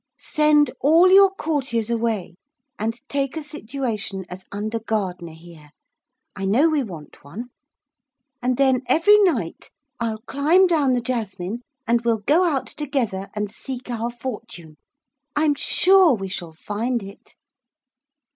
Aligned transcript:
Send 0.17 0.71
all 0.79 1.11
your 1.11 1.29
courtiers 1.29 1.91
away, 1.91 2.33
and 2.79 2.99
take 3.07 3.37
a 3.37 3.43
situation 3.43 4.25
as 4.29 4.45
under 4.51 4.79
gardener 4.79 5.33
here 5.35 5.69
I 6.35 6.45
know 6.45 6.69
we 6.69 6.81
want 6.81 7.23
one. 7.23 7.49
And 8.41 8.57
then 8.57 8.81
every 8.87 9.19
night 9.21 9.69
I'll 9.99 10.17
climb 10.25 10.65
down 10.65 10.93
the 10.93 11.01
jasmine 11.01 11.61
and 11.85 12.01
we'll 12.01 12.21
go 12.25 12.45
out 12.45 12.65
together 12.65 13.29
and 13.35 13.51
seek 13.51 13.91
our 13.91 14.09
fortune. 14.09 14.77
I'm 15.35 15.53
sure 15.53 16.15
we 16.15 16.29
shall 16.29 16.53
find 16.53 17.03
it.' 17.03 17.35